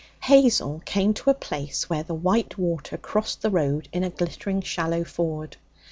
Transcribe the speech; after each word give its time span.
Hazel 0.23 0.81
came 0.83 1.13
to 1.13 1.29
a 1.29 1.35
place 1.35 1.87
where 1.87 2.01
the 2.01 2.15
white 2.15 2.57
water 2.57 2.97
crossed 2.97 3.43
the 3.43 3.51
road 3.51 3.87
in 3.93 4.03
a 4.03 4.09
glittering 4.09 4.63
shallow 4.63 5.03
ford. 5.03 5.57